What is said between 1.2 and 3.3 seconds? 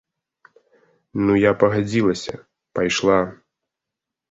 Ну я пагадзілася, пайшла.